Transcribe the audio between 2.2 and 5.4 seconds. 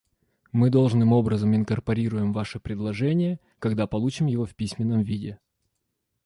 ваше предложение, когда получим его в письменном виде.